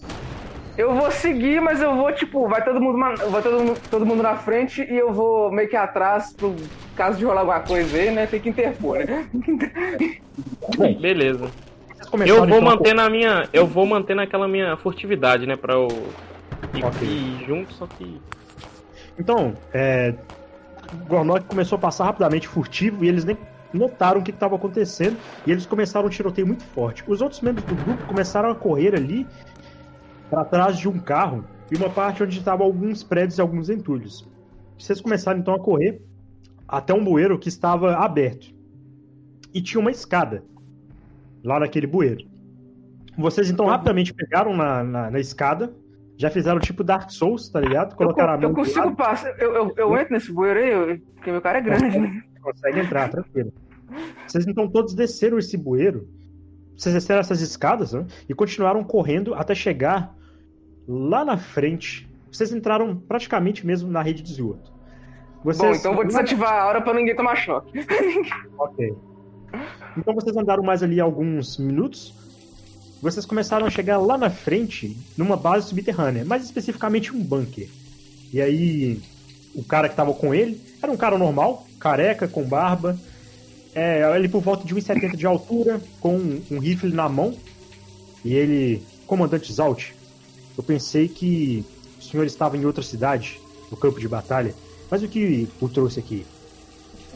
[0.78, 4.06] eu vou seguir, mas eu vou, tipo, vai todo mundo, na- vai todo, mundo- todo
[4.06, 6.56] mundo na frente e eu vou meio que atrás, pro
[6.96, 8.26] caso de rolar alguma coisa aí, né?
[8.28, 9.28] Tem que interpor, né?
[11.00, 11.50] Beleza.
[12.10, 13.50] Vocês começaram, Eu vou então, manter na minha.
[13.54, 15.56] Eu vou manter naquela minha furtividade, né?
[15.56, 15.88] Pra eu
[16.74, 17.08] ir, Ok.
[17.08, 18.20] ir junto, só que.
[19.18, 20.16] Então, é,
[20.94, 23.38] o Gornok começou a passar rapidamente furtivo e eles nem
[23.74, 27.04] notaram o que estava acontecendo e eles começaram um tiroteio muito forte.
[27.08, 29.28] Os outros membros do grupo começaram a correr ali
[30.30, 34.28] para trás de um carro e uma parte onde estavam alguns prédios e alguns entulhos.
[34.78, 36.02] Vocês começaram então a correr
[36.68, 38.48] até um bueiro que estava aberto
[39.54, 40.44] e tinha uma escada
[41.44, 42.26] lá naquele bueiro.
[43.18, 45.74] Vocês então rapidamente pegaram na, na, na escada,
[46.18, 47.92] já fizeram tipo Dark Souls, tá ligado?
[47.94, 50.70] Eu, Colocaram a eu mão do consigo passar, eu, eu, eu entro nesse bueiro aí,
[50.72, 52.22] eu- porque meu cara é grande, né?
[52.42, 53.52] consegue entrar, tranquilo.
[54.26, 56.08] Vocês então todos desceram esse bueiro,
[56.78, 60.16] vocês desceram essas escadas né, e continuaram correndo até chegar
[60.88, 62.08] lá na frente.
[62.32, 64.72] Vocês entraram praticamente mesmo na rede de esgoto.
[65.44, 67.80] Vocês, Bom, então eu vou desativar a hora pra ninguém tomar choque.
[68.58, 68.94] Ok.
[69.98, 72.14] Então vocês andaram mais ali alguns minutos.
[73.02, 77.70] Vocês começaram a chegar lá na frente, numa base subterrânea, mais especificamente um bunker.
[78.32, 79.02] E aí,
[79.56, 83.00] o cara que tava com ele era um cara normal, careca, com barba.
[83.74, 87.36] É, ele por volta de 1,70 de altura, com um rifle na mão.
[88.24, 89.92] E ele, comandante Zalt,
[90.58, 91.64] eu pensei que
[91.98, 93.40] o senhor estava em outra cidade,
[93.72, 94.54] no campo de batalha.
[94.92, 96.26] Mas o que o trouxe aqui?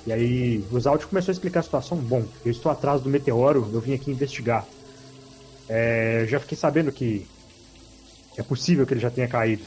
[0.05, 1.97] E aí o Zalt começou a explicar a situação.
[1.97, 4.65] Bom, eu estou atrás do meteoro, eu vim aqui investigar.
[5.69, 7.25] É, já fiquei sabendo que
[8.37, 9.63] é possível que ele já tenha caído.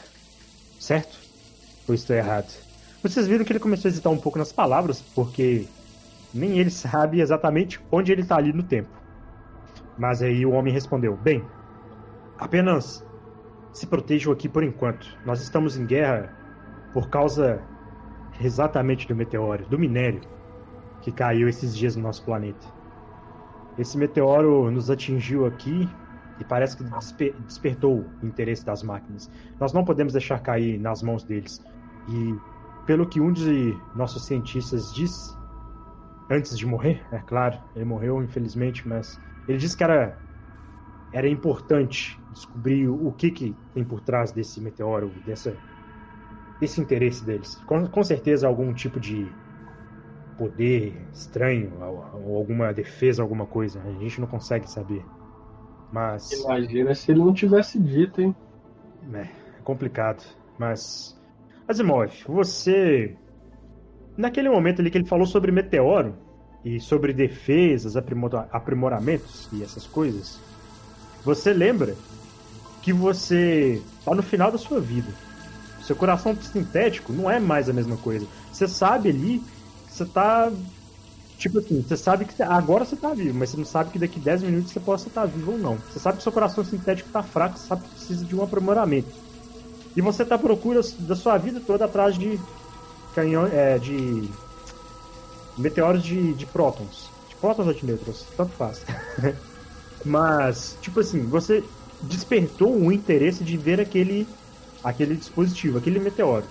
[0.79, 1.17] Certo?
[1.87, 2.53] Ou estou errado?
[3.01, 5.65] Vocês viram que ele começou a hesitar um pouco nas palavras, porque
[6.33, 8.89] nem ele sabe exatamente onde ele está ali no tempo.
[9.97, 11.43] Mas aí o homem respondeu: Bem,
[12.37, 13.03] Apenas
[13.73, 15.17] se protejam aqui por enquanto.
[15.25, 16.31] Nós estamos em guerra
[16.93, 17.61] por causa
[18.41, 20.21] exatamente do meteoro, do minério
[21.01, 22.67] que caiu esses dias no nosso planeta.
[23.77, 25.87] Esse meteoro nos atingiu aqui
[26.39, 29.29] e parece que desper despertou o interesse das máquinas.
[29.59, 31.63] Nós não podemos deixar cair nas mãos deles.
[32.09, 32.35] E
[32.85, 35.35] pelo que um de nossos cientistas disse,
[36.29, 40.17] antes de morrer, é claro, ele morreu infelizmente, mas ele disse que era
[41.13, 45.55] era importante descobrir o que que tem por trás desse meteoro, dessa
[46.59, 47.55] desse interesse deles.
[47.65, 49.31] Com, com certeza algum tipo de
[50.37, 51.73] poder estranho
[52.23, 53.81] ou alguma defesa, alguma coisa.
[53.81, 55.03] A gente não consegue saber.
[55.91, 56.31] Mas.
[56.31, 58.35] Imagina se ele não tivesse dito, hein?
[59.13, 60.23] É, é complicado.
[60.57, 61.19] Mas.
[61.67, 63.15] Asimov, você.
[64.15, 66.15] Naquele momento ali que ele falou sobre meteoro
[66.65, 70.39] e sobre defesas, aprimoramentos e essas coisas,
[71.23, 71.93] você lembra
[72.81, 75.07] que você tá no final da sua vida.
[75.87, 78.27] Seu coração sintético não é mais a mesma coisa.
[78.51, 79.41] Você sabe ali
[79.87, 80.51] você tá.
[81.37, 84.19] Tipo assim, você sabe que agora você tá vivo, mas você não sabe que daqui
[84.19, 85.77] 10 minutos você possa estar tá vivo ou não.
[85.77, 89.07] Você sabe que seu coração sintético tá fraco, você sabe que precisa de um aprimoramento.
[89.95, 92.37] E você tá à procura da sua vida toda atrás de
[93.15, 94.29] canhão, é, de
[95.57, 97.09] meteoros de, de prótons.
[97.29, 97.81] De prótons ou de
[98.35, 98.83] tanto faz.
[100.03, 101.63] mas, tipo assim, você
[102.01, 104.27] despertou o interesse de ver aquele
[104.83, 106.45] aquele dispositivo, aquele meteoro.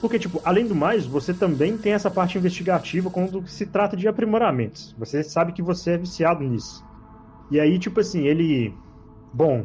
[0.00, 4.06] Porque, tipo, além do mais, você também tem essa parte investigativa quando se trata de
[4.06, 4.94] aprimoramentos.
[4.98, 6.84] Você sabe que você é viciado nisso.
[7.50, 8.74] E aí, tipo assim, ele.
[9.32, 9.64] Bom,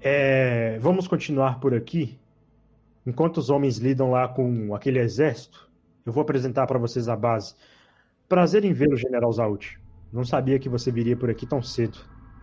[0.00, 0.78] é...
[0.80, 2.18] vamos continuar por aqui.
[3.06, 5.70] Enquanto os homens lidam lá com aquele exército,
[6.04, 7.54] eu vou apresentar para vocês a base.
[8.28, 9.78] Prazer em vê-lo, General Zaut.
[10.12, 11.98] Não sabia que você viria por aqui tão cedo.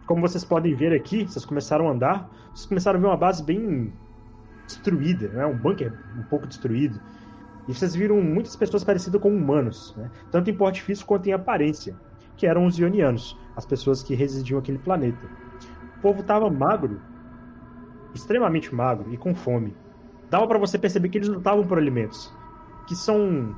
[0.06, 3.44] Como vocês podem ver aqui, vocês começaram a andar, vocês começaram a ver uma base
[3.44, 3.92] bem
[4.68, 5.46] destruída, né?
[5.46, 7.00] um bunker um pouco destruído.
[7.68, 10.12] E vocês viram muitas pessoas parecidas com humanos, né?
[10.32, 11.96] tanto em porte físico quanto em aparência,
[12.36, 15.26] que eram os ionianos, as pessoas que residiam naquele planeta.
[15.98, 17.02] O povo estava magro,
[18.14, 19.76] extremamente magro e com fome.
[20.30, 22.34] Dava para você perceber que eles lutavam por alimentos,
[22.86, 23.56] que são,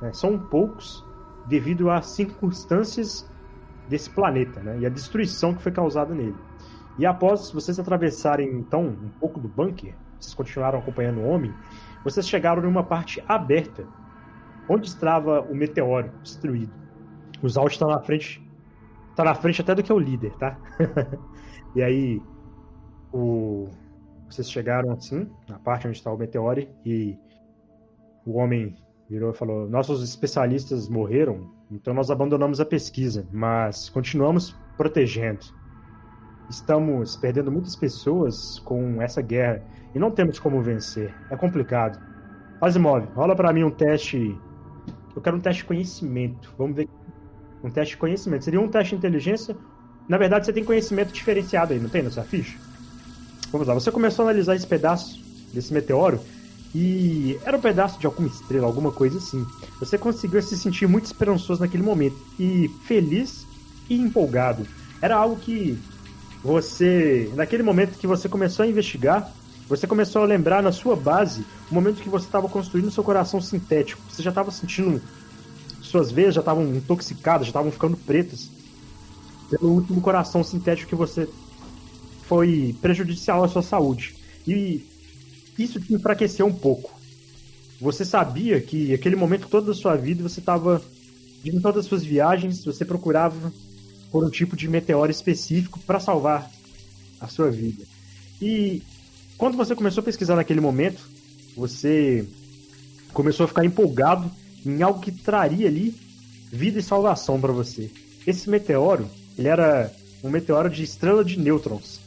[0.00, 1.04] né, são poucos
[1.46, 3.28] devido às circunstâncias
[3.88, 6.36] desse planeta né, e a destruição que foi causada nele.
[6.98, 11.52] E após vocês atravessarem então um pouco do bunker, vocês continuaram acompanhando o homem,
[12.04, 13.86] vocês chegaram numa parte aberta,
[14.68, 16.72] onde estava o meteoro destruído.
[17.42, 18.42] Os Alt estão na frente,
[19.10, 20.58] está na frente até do que é o líder, tá?
[21.74, 22.22] e aí,
[23.12, 23.68] o...
[24.28, 27.16] vocês chegaram assim, na parte onde está o meteoro, e
[28.26, 28.76] o homem
[29.08, 35.57] virou e falou: Nossos especialistas morreram, então nós abandonamos a pesquisa, mas continuamos protegendo.
[36.48, 39.62] Estamos perdendo muitas pessoas com essa guerra
[39.94, 41.14] e não temos como vencer.
[41.30, 42.00] É complicado.
[42.60, 44.36] Asimov, rola para mim um teste.
[45.14, 46.54] Eu quero um teste de conhecimento.
[46.56, 46.88] Vamos ver.
[47.62, 48.44] Um teste de conhecimento.
[48.44, 49.56] Seria um teste de inteligência.
[50.08, 52.56] Na verdade, você tem conhecimento diferenciado aí, não tem na sua ficha?
[53.52, 53.74] Vamos lá.
[53.74, 56.20] Você começou a analisar esse pedaço desse meteoro
[56.74, 59.44] e era um pedaço de alguma estrela, alguma coisa assim.
[59.80, 63.46] Você conseguiu se sentir muito esperançoso naquele momento e feliz
[63.88, 64.66] e empolgado.
[65.00, 65.78] Era algo que
[66.42, 69.32] você, naquele momento que você começou a investigar,
[69.68, 73.40] você começou a lembrar na sua base o momento que você estava construindo seu coração
[73.40, 74.00] sintético.
[74.08, 75.00] Você já estava sentindo.
[75.82, 78.50] Suas veias já estavam intoxicadas, já estavam ficando pretas.
[79.50, 81.28] Pelo último coração sintético que você
[82.22, 84.14] foi prejudicial à sua saúde.
[84.46, 84.86] E
[85.58, 86.98] isso te enfraqueceu um pouco.
[87.80, 90.80] Você sabia que aquele momento todo da sua vida você estava.
[91.44, 93.52] Em todas as suas viagens, você procurava
[94.10, 96.50] por um tipo de meteoro específico para salvar
[97.20, 97.84] a sua vida.
[98.40, 98.82] E
[99.36, 101.00] quando você começou a pesquisar naquele momento,
[101.56, 102.26] você
[103.12, 104.30] começou a ficar empolgado
[104.64, 105.94] em algo que traria ali
[106.50, 107.90] vida e salvação para você.
[108.26, 109.92] Esse meteoro, ele era
[110.22, 112.00] um meteoro de estrela de nêutrons.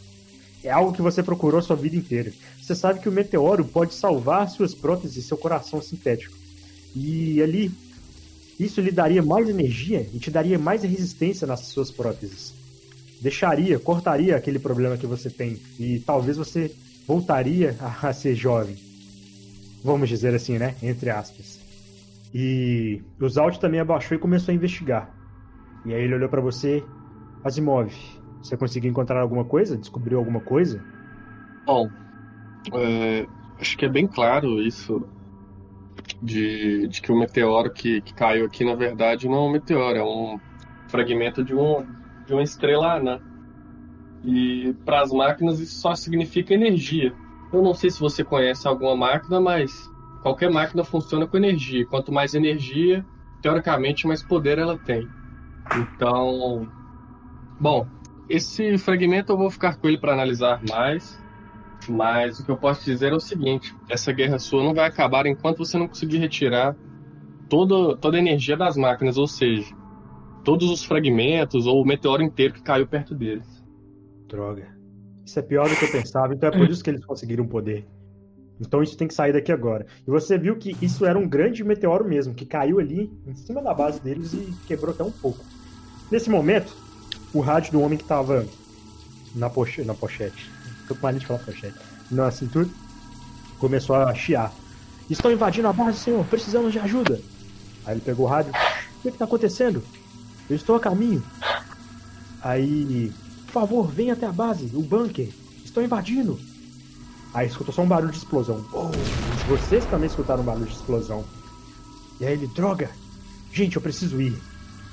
[0.63, 2.31] É algo que você procurou a sua vida inteira.
[2.61, 6.37] Você sabe que o meteoro pode salvar suas próteses e seu coração sintético.
[6.95, 7.71] E ali
[8.63, 12.53] isso lhe daria mais energia e te daria mais resistência nas suas próteses.
[13.21, 16.71] Deixaria, cortaria aquele problema que você tem e talvez você
[17.07, 18.75] voltaria a ser jovem.
[19.83, 20.75] Vamos dizer assim, né?
[20.81, 21.59] Entre aspas.
[22.33, 25.09] E o Zalt também abaixou e começou a investigar.
[25.85, 26.83] E aí ele olhou para você,
[27.43, 27.91] Asimov.
[28.41, 29.77] Você conseguiu encontrar alguma coisa?
[29.77, 30.81] Descobriu alguma coisa?
[31.65, 31.89] Bom,
[32.73, 33.27] é,
[33.59, 35.05] acho que é bem claro isso
[36.21, 39.97] de, de que o meteoro que, que caiu aqui, na verdade, não é um meteoro,
[39.97, 40.39] é um
[40.87, 41.85] fragmento de, um,
[42.25, 43.19] de uma estrela anã.
[44.23, 47.13] E para as máquinas isso só significa energia.
[47.51, 49.71] Eu não sei se você conhece alguma máquina, mas
[50.21, 51.85] qualquer máquina funciona com energia.
[51.87, 53.05] Quanto mais energia,
[53.41, 55.07] teoricamente, mais poder ela tem.
[55.75, 56.67] Então,
[57.59, 57.87] bom,
[58.29, 61.20] esse fragmento eu vou ficar com ele para analisar mais.
[61.89, 65.25] Mas o que eu posso dizer é o seguinte: essa guerra sua não vai acabar
[65.25, 66.75] enquanto você não conseguir retirar
[67.49, 69.75] toda, toda a energia das máquinas, ou seja,
[70.43, 73.63] todos os fragmentos ou o meteoro inteiro que caiu perto deles.
[74.27, 74.67] Droga.
[75.25, 77.87] Isso é pior do que eu pensava, então é por isso que eles conseguiram poder.
[78.59, 79.87] Então isso tem que sair daqui agora.
[80.07, 83.61] E você viu que isso era um grande meteoro mesmo, que caiu ali em cima
[83.61, 85.43] da base deles e quebrou até um pouco.
[86.11, 86.75] Nesse momento,
[87.33, 88.45] o rádio do homem que estava
[89.35, 89.83] na, poche...
[89.83, 90.51] na pochete,
[90.93, 91.75] tô com de falar pochete,
[92.09, 92.67] na cintura,
[93.59, 94.51] começou a chiar.
[95.09, 97.19] Estão invadindo a base, senhor, precisamos de ajuda.
[97.85, 99.83] Aí ele pegou o rádio, o que está acontecendo?
[100.49, 101.23] Eu estou a caminho.
[102.41, 103.11] Aí,
[103.47, 105.29] por favor, venha até a base, o bunker.
[105.63, 106.39] Estão invadindo.
[107.33, 108.65] Aí escutou só um barulho de explosão.
[108.73, 108.89] Oh,
[109.47, 111.23] vocês também escutaram um barulho de explosão.
[112.19, 112.89] E aí ele, droga!
[113.53, 114.37] Gente, eu preciso ir.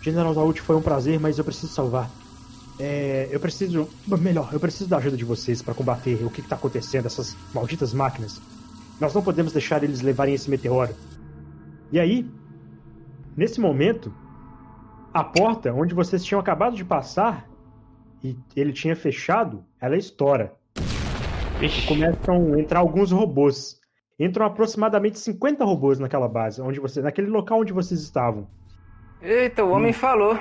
[0.03, 2.11] General Zaut foi um prazer, mas eu preciso salvar.
[2.79, 3.89] É, eu preciso.
[4.07, 7.93] Melhor, eu preciso da ajuda de vocês para combater o que está acontecendo, essas malditas
[7.93, 8.41] máquinas.
[9.01, 10.95] Nós não podemos deixar eles levarem esse meteoro.
[11.91, 12.29] E aí,
[13.37, 14.13] nesse momento,
[15.13, 17.49] a porta onde vocês tinham acabado de passar
[18.23, 20.55] e ele tinha fechado, ela estoura.
[21.61, 23.81] E começam a entrar alguns robôs.
[24.19, 28.49] Entram aproximadamente 50 robôs naquela base, onde você, naquele local onde vocês estavam.
[29.21, 29.95] Eita, o homem hum.
[29.95, 30.39] falou.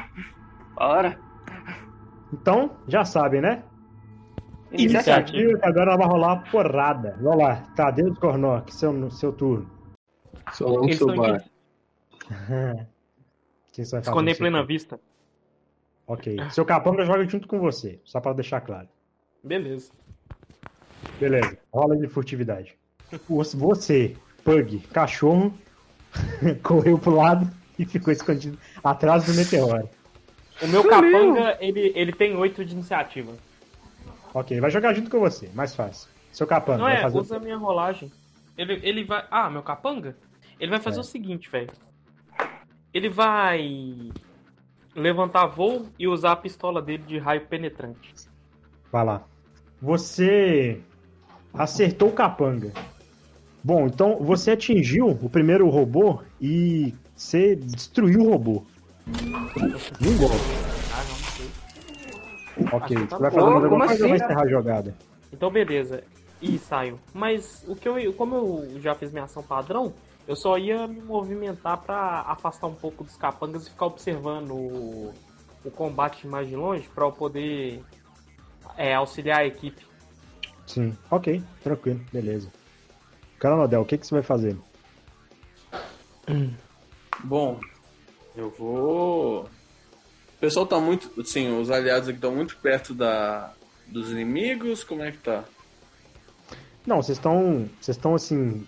[0.75, 1.26] Bora.
[2.33, 3.63] Então, já sabem, né?
[4.71, 7.17] Iniciativa, que agora vai rolar porrada.
[7.21, 9.69] Vamos lá, Tadeu tá, Kornok, seu, seu turno.
[10.51, 11.43] Seu nome, seu bar.
[13.77, 14.99] Esconder em plena vista.
[16.07, 16.37] Ok.
[16.51, 18.87] Seu capanga joga junto com você, só para deixar claro.
[19.43, 19.91] Beleza.
[21.19, 21.57] Beleza.
[21.71, 22.75] Rola de furtividade.
[23.29, 25.53] Você, Pug, cachorro,
[26.63, 29.89] correu pro lado e ficou escondido atrás do meteoro.
[30.61, 33.33] O meu capanga, ele, ele tem 8 de iniciativa.
[34.33, 36.09] Ok, vai jogar junto com você, mais fácil.
[36.31, 36.79] Seu capanga.
[36.79, 37.17] Não é, fazer...
[37.17, 38.11] usa a minha rolagem.
[38.57, 39.25] Ele, ele vai.
[39.29, 40.15] Ah, meu capanga?
[40.59, 41.01] Ele vai fazer é.
[41.01, 41.71] o seguinte, velho.
[42.93, 44.11] Ele vai
[44.95, 48.13] levantar voo e usar a pistola dele de raio penetrante.
[48.91, 49.23] Vai lá.
[49.81, 50.81] Você
[51.53, 52.71] acertou o capanga.
[53.63, 58.63] Bom, então você atingiu o primeiro robô e você destruiu o robô.
[59.07, 60.35] Um golpe.
[60.93, 61.49] Ah, não, sei.
[62.73, 64.95] Ok, você vai fazer alguma coisa ou vai encerrar a jogada?
[65.31, 66.03] Então beleza.
[66.41, 66.99] E saio.
[67.13, 68.13] Mas o que eu.
[68.13, 69.93] Como eu já fiz minha ação padrão,
[70.27, 75.13] eu só ia me movimentar para afastar um pouco dos capangas e ficar observando o,
[75.63, 77.81] o combate mais de longe para eu poder
[78.75, 79.85] é, auxiliar a equipe.
[80.65, 82.51] Sim, ok, tranquilo, beleza.
[83.39, 84.57] Caranodel, o que, que você vai fazer?
[87.23, 87.59] Bom,
[88.37, 89.43] eu vou.
[89.43, 91.25] O pessoal tá muito.
[91.25, 93.51] Sim, os aliados aqui estão muito perto da,
[93.87, 94.83] dos inimigos.
[94.83, 95.43] Como é que tá?
[96.85, 97.67] Não, vocês estão.
[97.81, 98.65] Vocês estão assim.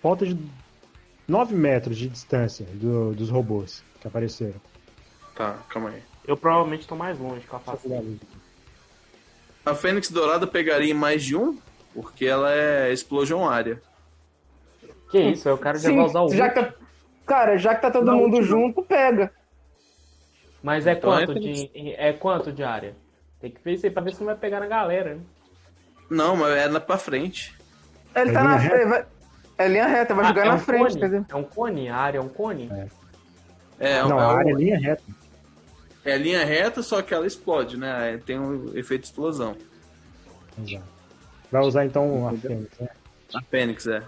[0.00, 0.36] Falta de
[1.28, 4.60] 9 metros de distância do, dos robôs que apareceram.
[5.34, 6.02] Tá, calma aí.
[6.26, 7.88] Eu provavelmente estou mais longe com a face.
[9.64, 11.56] A Fênix Dourada pegaria mais de um,
[11.94, 13.80] porque ela é explosão área.
[15.10, 16.74] Que isso, eu quero já usar o já que tá,
[17.26, 19.32] Cara, já que tá todo Não, mundo junto, pega.
[20.62, 22.94] Mas é então quanto, é de, é quanto de área?
[23.40, 25.14] Tem que ver isso aí pra ver se não vai pegar na galera.
[25.14, 25.20] Né?
[26.08, 27.56] Não, mas é pra frente.
[28.14, 29.06] Ele é tá na frente.
[29.58, 31.24] É linha reta, vai ah, jogar é na um frente, entendeu?
[31.28, 31.88] É um cone?
[31.88, 32.70] A área é um cone?
[33.78, 33.92] É.
[33.98, 35.02] é não, a área é linha reta.
[36.04, 38.20] É linha reta, só que ela explode, né?
[38.24, 39.56] Tem um efeito de explosão.
[40.60, 40.84] Exato.
[41.50, 42.88] Vai usar então a Fênix, né?
[43.34, 44.02] A Fênix, é.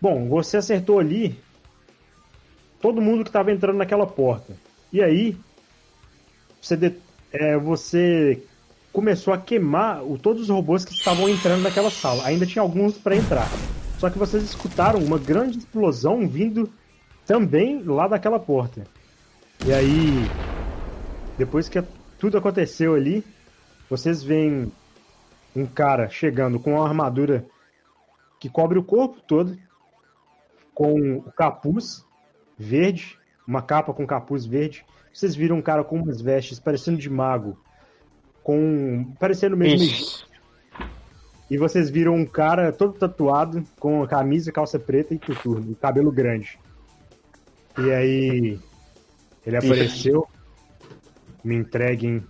[0.00, 1.40] Bom, você acertou ali
[2.82, 4.54] todo mundo que estava entrando naquela porta.
[4.92, 5.36] E aí,
[6.60, 6.92] você, de,
[7.32, 8.42] é, você
[8.92, 12.26] começou a queimar o, todos os robôs que estavam entrando naquela sala.
[12.26, 13.48] Ainda tinha alguns para entrar.
[13.98, 16.68] Só que vocês escutaram uma grande explosão vindo
[17.24, 18.84] também lá daquela porta.
[19.64, 20.28] E aí,
[21.38, 21.82] depois que
[22.18, 23.24] tudo aconteceu ali,
[23.88, 24.72] vocês veem
[25.54, 27.46] um cara chegando com uma armadura
[28.40, 29.56] que cobre o corpo todo,
[30.74, 32.04] com o capuz
[32.58, 34.84] verde, uma capa com capuz verde.
[35.12, 37.58] Vocês viram um cara com umas vestes parecendo de mago,
[38.42, 40.24] com parecendo mesmo Ixi.
[41.50, 46.10] E vocês viram um cara todo tatuado, com camisa, calça preta e coturno, e cabelo
[46.10, 46.58] grande.
[47.76, 48.58] E aí
[49.46, 50.26] ele apareceu,
[51.44, 52.24] me entreguem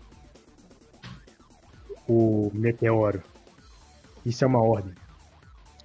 [2.09, 3.23] o meteoro.
[4.27, 4.93] Isso é uma ordem.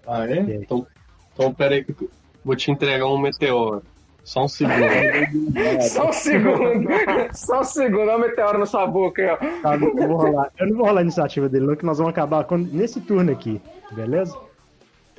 [0.07, 0.39] Ah, é?
[0.39, 0.87] Então,
[1.33, 2.09] então pera aí que eu
[2.43, 3.83] vou te entregar um meteoro.
[4.27, 4.75] Só um segundo.
[5.87, 6.89] Só um segundo.
[7.33, 8.01] Só um segundo.
[8.01, 9.37] Olha o meteoro na sua boca aí, ó.
[9.61, 11.97] Tá, eu, não vou rolar, eu não vou rolar a iniciativa dele, não, que nós
[11.97, 13.61] vamos acabar quando- nesse turno aqui,
[13.91, 14.37] beleza?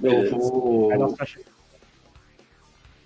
[0.03, 0.93] Eu vou.
[0.93, 1.41] Aí nós fecha-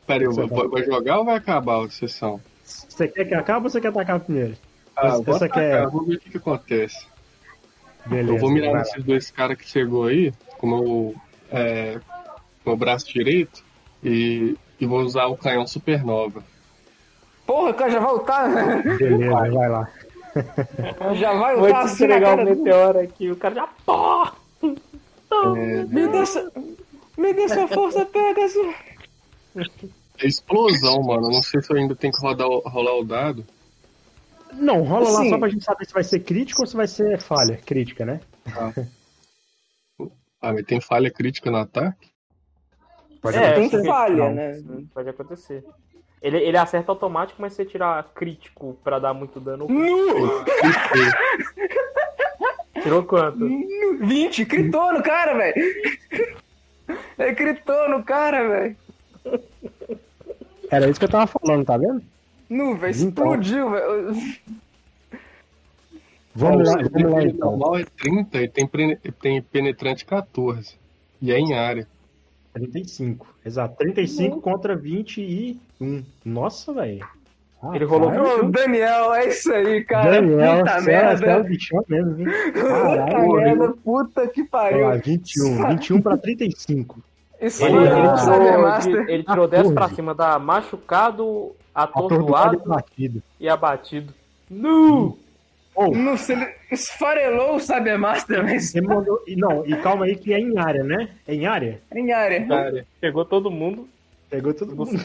[0.04, 2.40] Pera aí, eu vou- vai jogar ou vai acabar a sessão?
[2.64, 4.56] Você quer que acabe ou você quer atacar primeiro?
[4.96, 7.06] Ah, Essa- vou essa atacar, que é- vou ver o que, acontece.
[8.06, 8.32] Beleza.
[8.32, 8.78] eu vou mirar vai lá.
[8.80, 11.14] nesses dois caras que chegou aí, com o meu,
[11.52, 12.00] é,
[12.64, 13.62] com o meu braço direito,
[14.02, 16.42] e, e vou usar o canhão supernova.
[17.46, 18.82] Porra, o cara já vai lutar.
[18.98, 19.88] Beleza, vai lá.
[21.14, 22.50] Já vai Vou lutar te assim na entregar o cara.
[22.50, 23.68] meteoro aqui, o cara já.
[23.86, 24.32] Pó!
[25.88, 26.52] Me dê essa...
[27.16, 28.74] Me dê essa força, Pegasus.
[30.18, 31.30] É explosão, mano.
[31.30, 33.44] Não sei se eu ainda tenho que rodar, rolar o dado.
[34.54, 36.88] Não, rola lá Assim- só pra gente saber se vai ser crítico ou se vai
[36.88, 37.56] ser falha.
[37.64, 38.20] Crítica, né?
[40.40, 42.10] Ah, mas tem falha crítica no ataque?
[43.22, 43.86] Pode É, Tem acontecer.
[43.88, 44.34] falha, Não.
[44.34, 44.62] né?
[44.92, 45.64] Pode acontecer.
[46.20, 49.66] Ele, ele acerta automático, mas se você tirar crítico pra dar muito dano.
[49.68, 50.44] Nu!
[52.82, 53.46] Tirou quanto?
[54.00, 55.54] 20, gritou no cara, velho.
[57.18, 58.76] Ele gritou no cara, velho.
[60.70, 62.02] Era isso que eu tava falando, tá vendo?
[62.48, 63.34] Nu, velho, Então.
[63.34, 64.14] explodiu, velho.
[66.34, 67.50] Vamos lá, o vamos lá então.
[67.50, 68.66] normal é 30 e tem,
[69.20, 70.76] tem penetrante 14.
[71.20, 71.86] E é em área.
[72.52, 73.26] 35.
[73.44, 73.76] Exato.
[73.78, 76.04] 35 contra 21.
[76.24, 77.06] Nossa, velho.
[77.74, 80.10] Ele rolou Ô, Daniel, é isso aí, cara.
[80.20, 81.42] Daniel, puta é, você é o merda.
[81.48, 82.26] bichão mesmo, viu?
[82.52, 85.00] Puta Caralho, merda, puta que pariu.
[85.00, 85.68] 21.
[85.68, 87.00] 21 pra 35.
[87.40, 88.78] Isso Ele, ele o Ah.
[88.80, 89.94] tirou, ele tirou 10 pra 14.
[89.94, 93.22] cima da machucado, Atordoado atordoado e batido.
[93.40, 94.12] e abatido.
[94.50, 95.16] Nu!
[95.74, 96.14] Oh, Não,
[96.70, 99.22] esfarelou o Cybermaster, mas você mandou.
[99.26, 101.08] e Não, e calma aí que é em área, né?
[101.26, 101.80] É em área?
[101.94, 102.46] em área.
[102.54, 102.86] Área.
[103.00, 103.88] Pegou todo mundo.
[104.28, 104.90] Pegou todo mundo.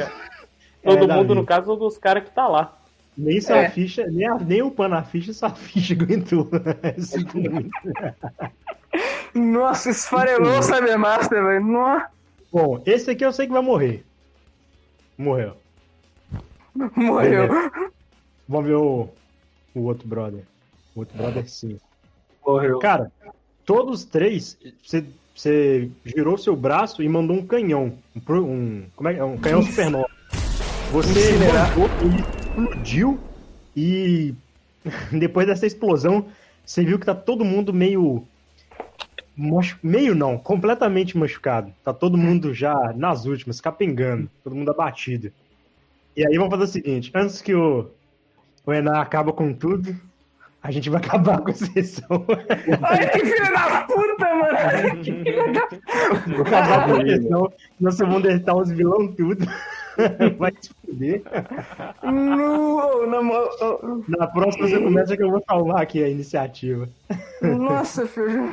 [0.84, 1.36] Todo É, mundo, Davi.
[1.36, 2.78] no caso, dos caras que tá lá.
[3.18, 3.70] Nem sua É.
[3.70, 6.48] ficha, nem, a- nem o pano na ficha, sua ficha aguentou.
[7.34, 7.70] Muito.
[9.34, 11.66] Nossa, esfarelou o Cybermaster, velho.
[11.66, 12.10] Nossa,
[12.52, 14.06] Bom, esse aqui eu sei que vai morrer.
[15.18, 15.58] Morreu.
[16.96, 17.50] morreu.
[18.48, 19.10] Vamos ver o,
[19.76, 20.44] o outro brother.
[20.98, 21.78] O outro brother sim.
[22.44, 22.80] Morreu.
[22.80, 23.12] Cara,
[23.64, 28.00] todos três, você, você girou seu braço e mandou um canhão.
[28.16, 29.24] Um, um, como é, que é?
[29.24, 30.10] um canhão supernova.
[30.92, 33.20] Você mandou, ele explodiu
[33.76, 34.34] e
[35.20, 36.26] depois dessa explosão,
[36.66, 38.24] você viu que tá todo mundo meio.
[39.36, 41.72] machu- Meio não, completamente machucado.
[41.84, 45.32] Tá todo mundo já nas últimas, capengando, todo mundo abatido.
[46.16, 47.88] E aí vamos fazer o seguinte: antes que o,
[48.66, 49.96] o Enan acaba com tudo,
[50.68, 52.26] a gente vai acabar com a sessão.
[52.82, 55.00] Ai, que filho da puta, mano.
[55.02, 59.46] Que filho da Vou acabar com a sessão, nós vamos derrotar os vilão tudo.
[60.38, 61.24] Vai se fuder.
[62.04, 63.22] Nu, na
[64.10, 66.90] Na próxima você começa que eu vou salvar aqui a iniciativa.
[67.42, 68.52] Nossa, filho.